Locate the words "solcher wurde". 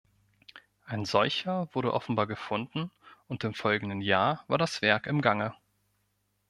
1.05-1.93